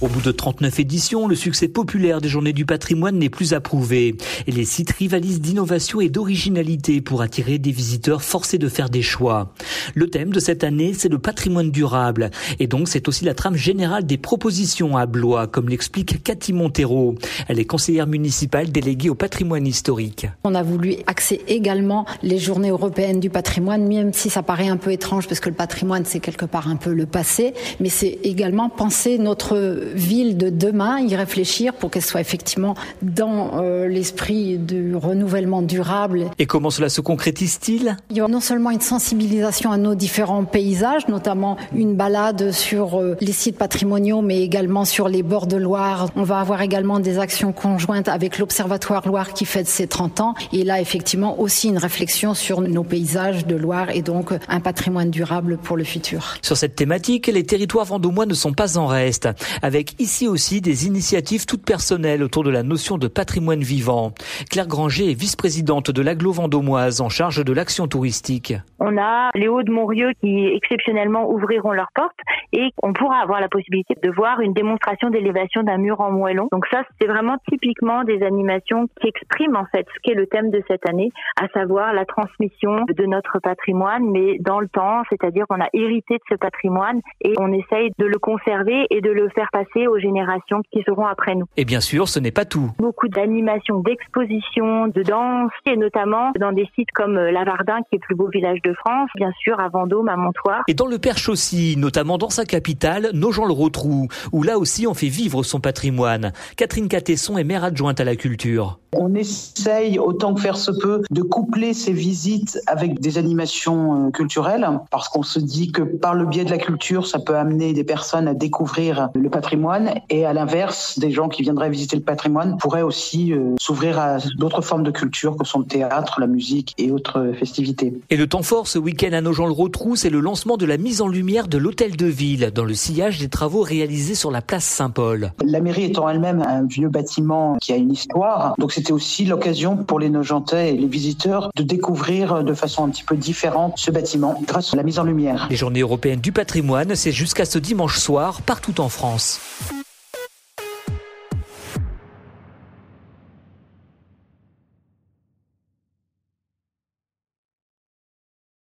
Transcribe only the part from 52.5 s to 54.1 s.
nos paysages de Loire et